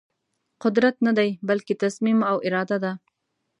[0.63, 2.91] قدرت ندی بلکې تصمیم او اراده ده.